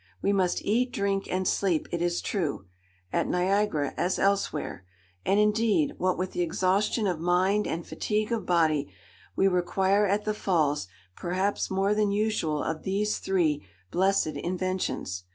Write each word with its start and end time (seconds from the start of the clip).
We 0.19 0.33
must 0.33 0.63
eat, 0.65 0.91
drink, 0.91 1.27
and 1.29 1.47
sleep, 1.47 1.87
it 1.91 2.01
is 2.01 2.21
true, 2.23 2.65
at 3.13 3.27
Niagara 3.27 3.93
as 3.97 4.17
elsewhere; 4.17 4.83
and 5.27 5.39
indeed, 5.39 5.93
what 5.99 6.17
with 6.17 6.31
the 6.31 6.41
exhaustion 6.41 7.05
of 7.05 7.19
mind 7.19 7.67
and 7.67 7.85
fatigue 7.85 8.31
of 8.31 8.43
body, 8.43 8.91
we 9.35 9.47
require 9.47 10.07
at 10.07 10.25
the 10.25 10.33
Falls 10.33 10.87
perhaps 11.15 11.69
more 11.69 11.93
than 11.93 12.09
usual 12.11 12.63
of 12.63 12.81
these 12.81 13.19
three 13.19 13.63
"blessed 13.91 14.25
inventions." 14.33 15.25